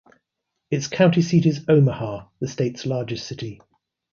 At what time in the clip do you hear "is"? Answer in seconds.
1.45-1.63